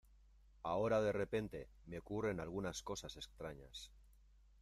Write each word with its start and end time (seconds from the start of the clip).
Ahora 0.63 0.99
de 1.03 1.11
repente 1.11 1.69
me 1.85 1.99
ocurren 1.99 2.39
algunas 2.39 2.81
cosas 2.81 3.17
extrañas 3.17 3.91